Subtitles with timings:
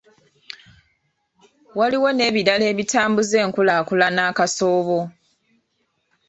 [1.77, 4.99] Waliwo n’ebirala ebitambuza enkulaakulana akasoobo.